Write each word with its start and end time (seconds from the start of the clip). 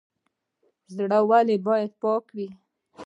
زړه 0.95 1.19
ولې 1.29 1.57
باید 1.67 1.91
پاک 2.01 2.25
وي؟ 2.35 2.47